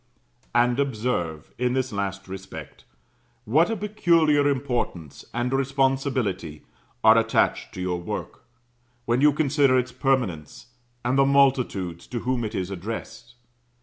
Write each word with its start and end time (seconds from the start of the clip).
And 0.55 0.79
observe, 0.79 1.51
in 1.59 1.73
this 1.73 1.93
last 1.93 2.27
respect, 2.27 2.85
what 3.45 3.69
a 3.69 3.77
peculiar 3.77 4.49
importance, 4.49 5.23
and 5.31 5.53
responsibility, 5.53 6.63
are 7.03 7.19
attached 7.19 7.71
to 7.75 7.81
your 7.81 8.01
work, 8.01 8.43
when 9.05 9.21
you 9.21 9.31
consider 9.31 9.77
its 9.77 9.91
permanence, 9.91 10.71
and 11.05 11.19
the 11.19 11.25
multitudes 11.27 12.07
to 12.07 12.21
whom 12.21 12.43
it 12.43 12.55
is 12.55 12.71
addressed. 12.71 13.35